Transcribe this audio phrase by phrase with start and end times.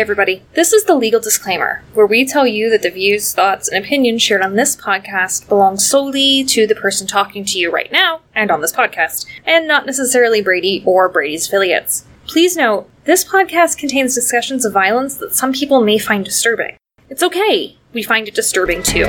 [0.00, 3.84] Everybody, this is the legal disclaimer, where we tell you that the views, thoughts, and
[3.84, 8.22] opinions shared on this podcast belong solely to the person talking to you right now
[8.34, 12.06] and on this podcast, and not necessarily Brady or Brady's affiliates.
[12.26, 16.78] Please note, this podcast contains discussions of violence that some people may find disturbing.
[17.10, 19.04] It's okay, we find it disturbing too.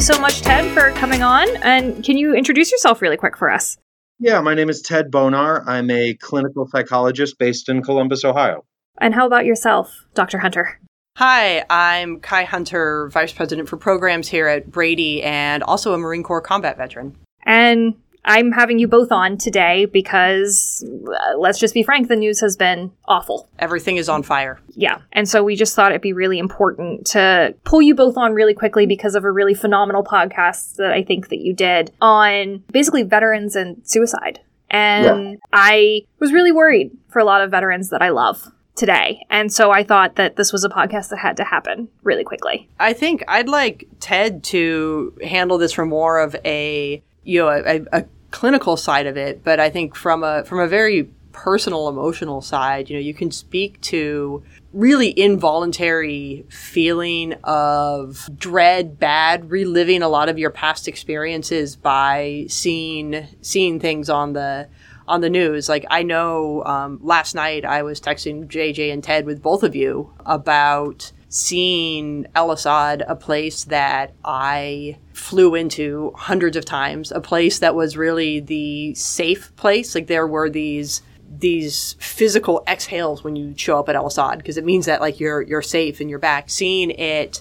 [0.00, 1.46] You so much, Ted, for coming on.
[1.62, 3.76] And can you introduce yourself really quick for us?
[4.18, 5.62] Yeah, my name is Ted Bonar.
[5.68, 8.64] I'm a clinical psychologist based in Columbus, Ohio.
[8.98, 10.38] And how about yourself, Dr.
[10.38, 10.80] Hunter?
[11.18, 16.22] Hi, I'm Kai Hunter, Vice President for Programs here at Brady and also a Marine
[16.22, 17.14] Corps combat veteran.
[17.44, 17.94] And
[18.24, 22.56] I'm having you both on today because, uh, let's just be frank, the news has
[22.56, 23.48] been awful.
[23.58, 24.60] Everything is on fire.
[24.70, 24.98] Yeah.
[25.12, 28.54] And so we just thought it'd be really important to pull you both on really
[28.54, 33.02] quickly because of a really phenomenal podcast that I think that you did on basically
[33.02, 34.40] veterans and suicide.
[34.70, 39.26] And I was really worried for a lot of veterans that I love today.
[39.28, 42.68] And so I thought that this was a podcast that had to happen really quickly.
[42.78, 47.84] I think I'd like Ted to handle this from more of a you know a,
[47.92, 52.40] a clinical side of it, but I think from a from a very personal emotional
[52.40, 60.08] side, you know, you can speak to really involuntary feeling of dread, bad, reliving a
[60.08, 64.68] lot of your past experiences by seeing seeing things on the
[65.08, 65.68] on the news.
[65.68, 69.74] Like I know um, last night I was texting JJ and Ted with both of
[69.74, 77.20] you about seeing Al Asad, a place that I flew into hundreds of times, a
[77.20, 79.94] place that was really the safe place.
[79.94, 84.56] Like there were these these physical exhales when you show up at Al Asad because
[84.56, 86.50] it means that like you're you're safe and you're back.
[86.50, 87.40] Seeing it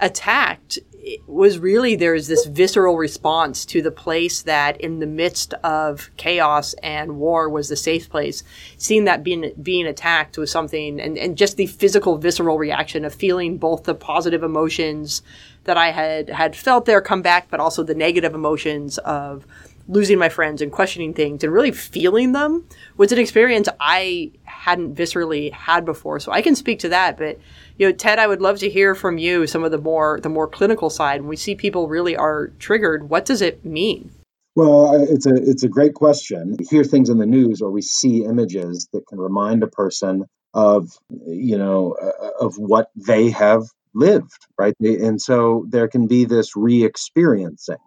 [0.00, 0.80] attacked
[1.26, 6.74] was really there's this visceral response to the place that in the midst of chaos
[6.82, 8.42] and war was the safe place.
[8.76, 13.14] Seeing that being being attacked was something and, and just the physical visceral reaction of
[13.14, 15.22] feeling both the positive emotions
[15.64, 19.46] that i had had felt there come back but also the negative emotions of
[19.88, 24.94] losing my friends and questioning things and really feeling them was an experience i hadn't
[24.94, 27.38] viscerally had before so i can speak to that but
[27.80, 30.28] you know, Ted, I would love to hear from you some of the more the
[30.28, 31.22] more clinical side.
[31.22, 34.10] When we see people really are triggered, what does it mean?
[34.54, 36.56] Well, it's a it's a great question.
[36.58, 40.26] We hear things in the news or we see images that can remind a person
[40.52, 43.62] of you know uh, of what they have
[43.94, 44.74] lived, right?
[44.78, 47.78] And so there can be this re-experiencing.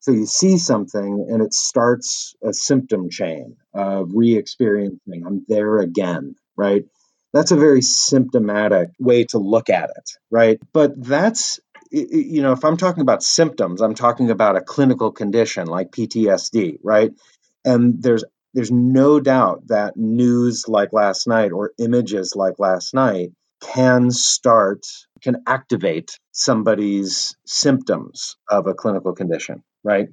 [0.00, 5.24] So you see something and it starts a symptom chain of re-experiencing.
[5.26, 6.84] I'm there again, right?
[7.34, 10.58] That's a very symptomatic way to look at it, right?
[10.72, 11.60] But that's,
[11.90, 16.78] you know, if I'm talking about symptoms, I'm talking about a clinical condition like PTSD,
[16.82, 17.12] right?
[17.64, 23.30] And there's there's no doubt that news like last night or images like last night
[23.60, 24.80] can start
[25.22, 30.08] can activate somebody's symptoms of a clinical condition right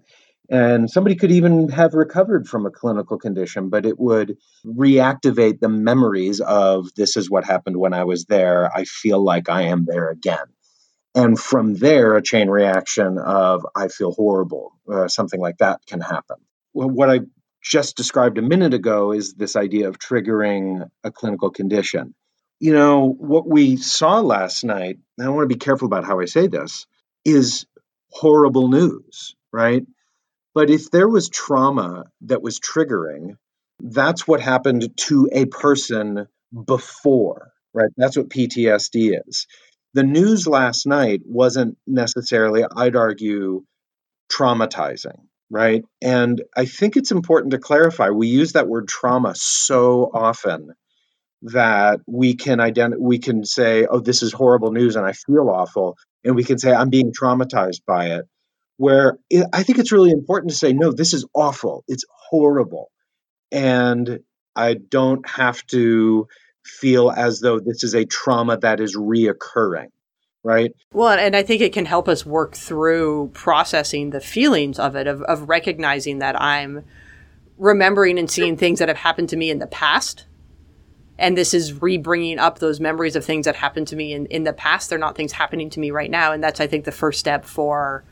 [0.50, 5.70] and somebody could even have recovered from a clinical condition, but it would reactivate the
[5.70, 8.72] memories of this is what happened when I was there.
[8.74, 10.46] I feel like I am there again.
[11.14, 16.00] And from there, a chain reaction of I feel horrible, uh, something like that can
[16.00, 16.38] happen.
[16.74, 17.22] Well, what I
[17.62, 22.14] just described a minute ago is this idea of triggering a clinical condition.
[22.60, 26.20] You know, what we saw last night, and I want to be careful about how
[26.20, 26.86] I say this,
[27.26, 27.66] is
[28.12, 29.84] horrible news, right?
[30.54, 33.36] But if there was trauma that was triggering,
[33.80, 36.28] that's what happened to a person
[36.66, 37.92] before, right?
[37.98, 39.48] That's what PTSD is.
[39.94, 43.64] The news last night wasn't necessarily, I'd argue,
[44.32, 45.84] traumatizing, right?
[46.02, 50.74] And I think it's important to clarify we use that word trauma so often
[51.44, 55.50] that we can identify we can say oh this is horrible news and i feel
[55.50, 58.26] awful and we can say i'm being traumatized by it
[58.78, 61.84] where it, I think it's really important to say, no, this is awful.
[61.88, 62.92] It's horrible.
[63.52, 64.20] And
[64.56, 66.28] I don't have to
[66.64, 69.88] feel as though this is a trauma that is reoccurring.
[70.44, 70.72] Right.
[70.94, 75.06] Well, and I think it can help us work through processing the feelings of it,
[75.06, 76.86] of, of recognizing that I'm
[77.58, 80.26] remembering and seeing things that have happened to me in the past
[81.20, 84.44] and this is re-bringing up those memories of things that happened to me in, in
[84.44, 86.92] the past they're not things happening to me right now and that's i think the
[86.92, 88.04] first step for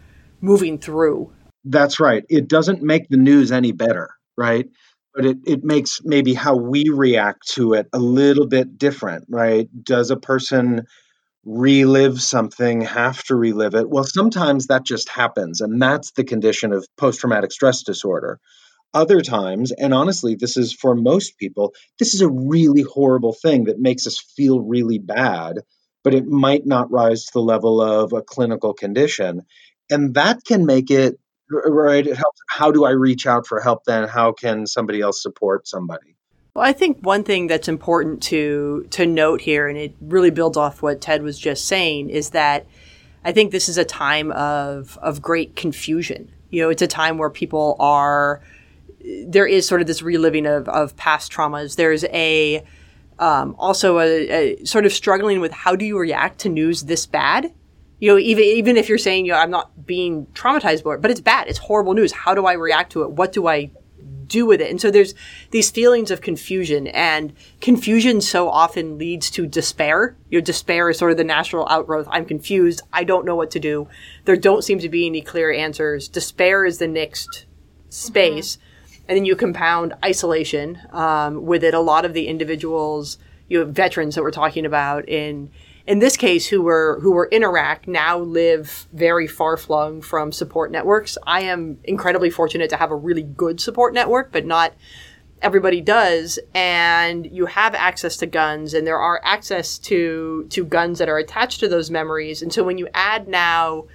[0.41, 1.31] moving through.
[1.63, 2.23] That's right.
[2.29, 4.67] It doesn't make the news any better, right?
[5.15, 9.69] but it, it makes maybe how we react to it a little bit different, right?
[9.81, 10.85] Does a person
[11.45, 13.89] relive something, have to relive it?
[13.89, 18.39] Well, sometimes that just happens, and that's the condition of post traumatic stress disorder.
[18.93, 23.65] Other times, and honestly, this is for most people, this is a really horrible thing
[23.65, 25.59] that makes us feel really bad,
[26.03, 29.43] but it might not rise to the level of a clinical condition.
[29.89, 32.05] And that can make it right.
[32.05, 32.39] It helps.
[32.49, 34.07] How do I reach out for help then?
[34.07, 36.15] How can somebody else support somebody?
[36.55, 40.57] Well, I think one thing that's important to to note here, and it really builds
[40.57, 42.65] off what Ted was just saying, is that
[43.23, 46.31] I think this is a time of of great confusion.
[46.49, 48.41] You know, it's a time where people are
[49.27, 51.75] there is sort of this reliving of, of past traumas.
[51.75, 52.63] There's a
[53.19, 54.29] um, also a,
[54.59, 57.53] a, sort of struggling with how do you react to news this bad.
[57.99, 61.01] You know, even even if you're saying, you know, I'm not being traumatized by it,
[61.01, 61.47] but it's bad.
[61.47, 62.11] It's horrible news.
[62.11, 63.11] How do I react to it?
[63.11, 63.71] What do I
[64.27, 64.69] do with it?
[64.69, 65.13] And so there's
[65.51, 70.17] these feelings of confusion, and confusion so often leads to despair.
[70.29, 72.07] You know, despair is sort of the natural outgrowth.
[72.09, 72.81] I'm confused.
[72.91, 73.87] I don't know what to do.
[74.25, 76.07] There don't seem to be any clear answers.
[76.09, 77.45] Despair is the next
[77.89, 78.57] space.
[78.57, 78.65] Mm-hmm
[79.07, 81.73] and then you compound isolation um, with it.
[81.73, 85.51] A lot of the individuals, you know, veterans that we're talking about in
[85.87, 90.31] in this case, who were who were in Iraq, now live very far flung from
[90.31, 91.17] support networks.
[91.27, 94.73] I am incredibly fortunate to have a really good support network, but not
[95.41, 96.39] everybody does.
[96.55, 101.19] And you have access to guns, and there are access to to guns that are
[101.19, 102.41] attached to those memories.
[102.41, 103.85] And so when you add now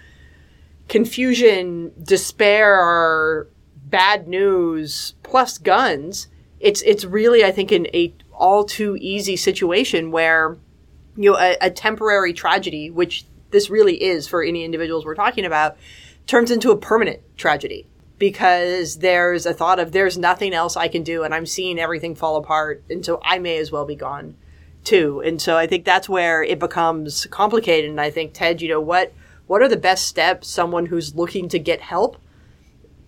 [0.88, 3.48] confusion, despair,
[3.84, 6.28] bad news plus guns,
[6.60, 10.56] it's it's really I think an a all too easy situation where
[11.20, 15.44] you know a, a temporary tragedy, which this really is for any individuals we're talking
[15.44, 15.76] about,
[16.26, 17.86] turns into a permanent tragedy.
[18.18, 22.14] Because there's a thought of there's nothing else I can do and I'm seeing everything
[22.14, 24.36] fall apart and so I may as well be gone
[24.84, 25.22] too.
[25.24, 28.80] And so I think that's where it becomes complicated and I think Ted, you know,
[28.80, 29.12] what
[29.46, 32.18] what are the best steps someone who's looking to get help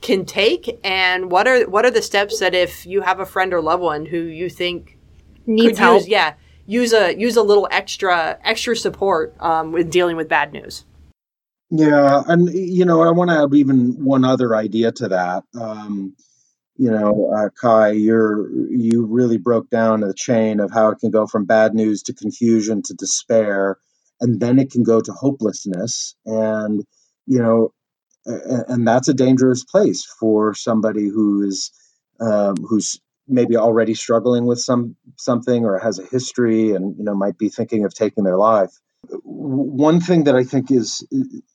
[0.01, 0.81] can take?
[0.83, 3.83] And what are what are the steps that if you have a friend or loved
[3.83, 4.97] one who you think
[5.47, 6.35] needs help use, yeah
[6.67, 10.85] use a use a little extra extra support um, with dealing with bad news.
[11.71, 15.45] Yeah and you know i want to add even one other idea to that.
[15.59, 16.15] Um,
[16.77, 21.11] you know uh, kai you're you really broke down the chain of how it can
[21.11, 23.79] go from bad news to confusion to despair
[24.21, 26.15] and then it can go to hopelessness.
[26.27, 26.85] And
[27.27, 27.73] you know
[28.25, 31.73] and that's a dangerous place for somebody who's
[32.21, 37.15] um, who's maybe already struggling with some something or has a history and you know
[37.15, 38.71] might be thinking of taking their life.
[39.25, 41.05] One thing that i think is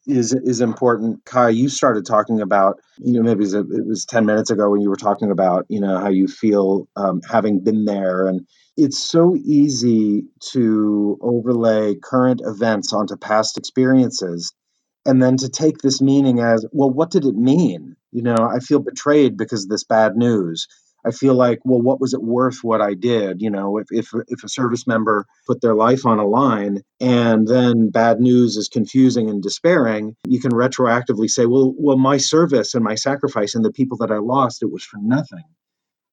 [0.05, 3.85] is is important kai you started talking about you know maybe it was, a, it
[3.85, 7.21] was 10 minutes ago when you were talking about you know how you feel um,
[7.29, 8.27] having been there.
[8.27, 14.53] And it's so easy to overlay current events onto past experiences
[15.05, 17.95] and then to take this meaning as well what did it mean?
[18.11, 20.67] You know i feel betrayed because of this bad news
[21.07, 24.12] i feel like well what was it worth what i did you know if if,
[24.27, 28.68] if a service member put their life on a line and then bad news is
[28.68, 33.65] confusing and despairing you can retroactively say well well my service and my sacrifice and
[33.65, 35.43] the people that i lost it was for nothing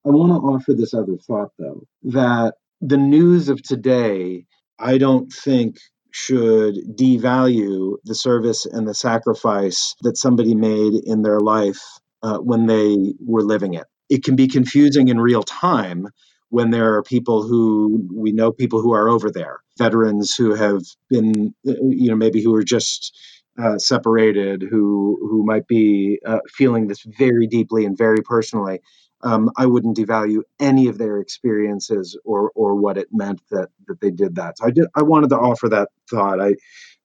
[0.06, 4.44] i want to offer this other thought though that the news of today
[4.78, 5.76] i don't think
[6.16, 11.80] should devalue the service and the sacrifice that somebody made in their life
[12.22, 13.84] uh, when they were living it.
[14.14, 16.08] It can be confusing in real time
[16.50, 20.82] when there are people who we know people who are over there, veterans who have
[21.10, 23.16] been, you know, maybe who are just
[23.62, 28.80] uh, separated, who who might be uh, feeling this very deeply and very personally
[29.24, 34.00] um, I wouldn't devalue any of their experiences or or what it meant that that
[34.00, 34.58] they did that.
[34.58, 34.86] So I did.
[34.94, 36.40] I wanted to offer that thought.
[36.40, 36.54] I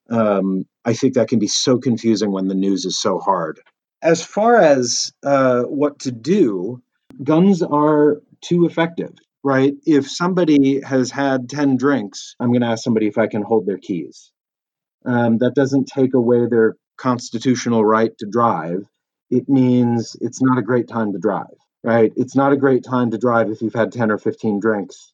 [0.10, 3.62] um, I think that can be so confusing when the news is so hard.
[4.02, 6.82] As far as uh, what to do,
[7.24, 9.74] guns are too effective, right?
[9.86, 13.66] If somebody has had ten drinks, I'm going to ask somebody if I can hold
[13.66, 14.32] their keys.
[15.06, 18.86] Um, that doesn't take away their constitutional right to drive.
[19.30, 22.12] It means it's not a great time to drive right?
[22.16, 25.14] It's not a great time to drive if you've had 10 or 15 drinks.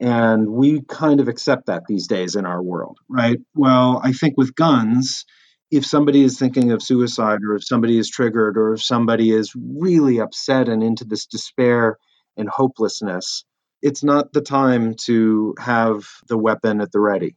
[0.00, 3.38] And we kind of accept that these days in our world, right?
[3.54, 5.24] Well, I think with guns,
[5.70, 9.52] if somebody is thinking of suicide or if somebody is triggered or if somebody is
[9.56, 11.98] really upset and into this despair
[12.38, 13.44] and hopelessness,
[13.82, 17.36] it's not the time to have the weapon at the ready,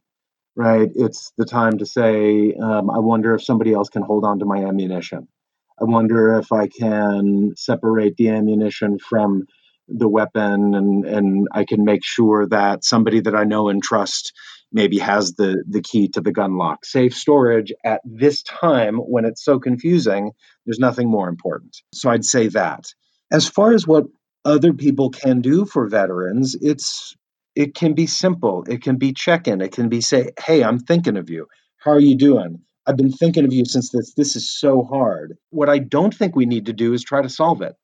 [0.56, 0.90] right?
[0.94, 4.46] It's the time to say, um, I wonder if somebody else can hold on to
[4.46, 5.20] my ammunition
[5.80, 9.44] I wonder if I can separate the ammunition from
[9.88, 14.32] the weapon and and I can make sure that somebody that I know and trust
[14.72, 16.84] maybe has the the key to the gun lock.
[16.84, 20.32] Safe storage at this time when it's so confusing,
[20.66, 21.76] there's nothing more important.
[21.92, 22.86] So I'd say that.
[23.30, 24.04] As far as what
[24.44, 27.14] other people can do for veterans, it's
[27.54, 28.64] it can be simple.
[28.68, 29.60] It can be check-in.
[29.60, 31.46] It can be say, "Hey, I'm thinking of you.
[31.78, 32.60] How are you doing?
[32.86, 36.34] I've been thinking of you since this this is so hard." What I don't think
[36.34, 37.74] we need to do is try to solve it.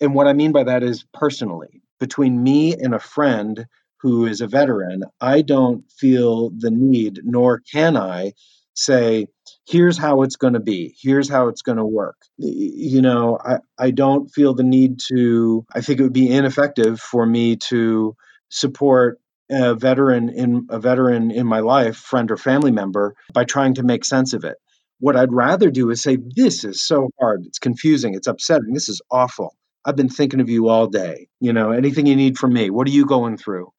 [0.00, 3.66] And what I mean by that is personally, between me and a friend
[4.02, 8.32] who is a veteran, I don't feel the need, nor can I
[8.74, 9.26] say,
[9.66, 12.16] here's how it's going to be, here's how it's going to work.
[12.36, 17.00] You know, I, I don't feel the need to, I think it would be ineffective
[17.00, 18.16] for me to
[18.48, 19.18] support
[19.50, 23.82] a veteran in a veteran in my life, friend or family member, by trying to
[23.82, 24.56] make sense of it.
[24.98, 27.44] What I'd rather do is say, This is so hard.
[27.46, 28.14] It's confusing.
[28.14, 28.72] It's upsetting.
[28.72, 29.54] This is awful.
[29.84, 31.28] I've been thinking of you all day.
[31.40, 32.70] You know, anything you need from me.
[32.70, 33.72] What are you going through?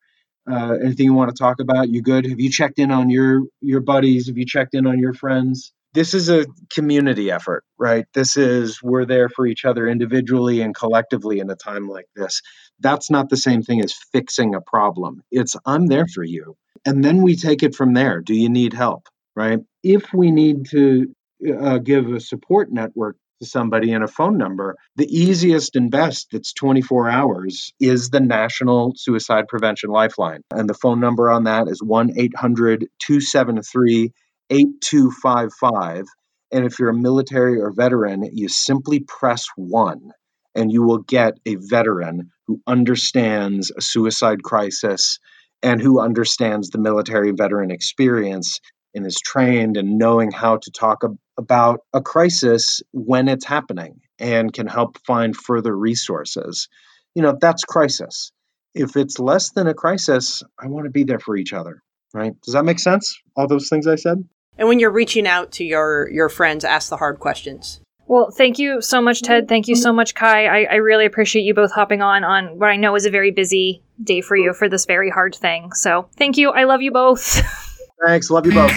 [0.49, 1.89] Uh, anything you want to talk about?
[1.89, 2.25] You good?
[2.25, 4.27] Have you checked in on your your buddies?
[4.27, 5.73] Have you checked in on your friends?
[5.93, 8.05] This is a community effort, right?
[8.13, 12.41] This is we're there for each other individually and collectively in a time like this.
[12.79, 15.21] That's not the same thing as fixing a problem.
[15.31, 16.55] It's I'm there for you.
[16.85, 18.21] And then we take it from there.
[18.21, 19.07] Do you need help?
[19.35, 19.59] Right?
[19.83, 21.13] If we need to
[21.59, 26.29] uh, give a support network to somebody and a phone number, the easiest and best
[26.31, 30.41] that's 24 hours is the National Suicide Prevention Lifeline.
[30.51, 34.11] And the phone number on that is 1 800 273
[34.49, 36.05] 8255.
[36.51, 40.11] And if you're a military or veteran, you simply press one
[40.55, 45.19] and you will get a veteran who understands a suicide crisis
[45.63, 48.59] and who understands the military veteran experience
[48.93, 53.99] and is trained in knowing how to talk ab- about a crisis when it's happening
[54.19, 56.67] and can help find further resources.
[57.15, 58.31] You know, that's crisis.
[58.73, 61.81] If it's less than a crisis, I want to be there for each other,
[62.13, 62.33] right?
[62.41, 63.19] Does that make sense?
[63.35, 64.23] All those things I said?
[64.57, 67.79] And when you're reaching out to your your friends, ask the hard questions.
[68.05, 69.47] Well, thank you so much, Ted.
[69.47, 70.45] Thank you so much, Kai.
[70.45, 73.31] I, I really appreciate you both hopping on on what I know is a very
[73.31, 75.71] busy day for you for this very hard thing.
[75.71, 76.51] So thank you.
[76.51, 77.41] I love you both.
[78.05, 78.29] Thanks.
[78.29, 78.71] Love you both.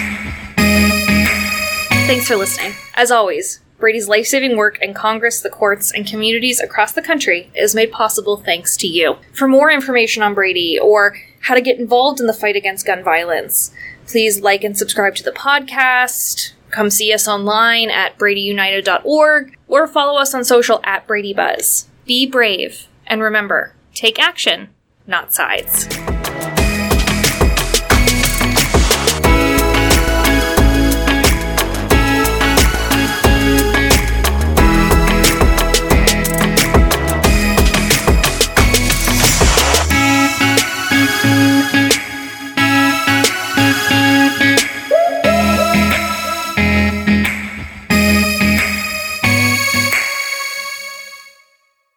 [2.07, 2.73] Thanks for listening.
[2.95, 7.51] As always, Brady's life saving work in Congress, the courts, and communities across the country
[7.53, 9.17] is made possible thanks to you.
[9.33, 13.03] For more information on Brady or how to get involved in the fight against gun
[13.03, 13.71] violence,
[14.07, 16.53] please like and subscribe to the podcast.
[16.71, 21.85] Come see us online at bradyunited.org or follow us on social at BradyBuzz.
[22.05, 24.69] Be brave and remember, take action,
[25.05, 25.87] not sides.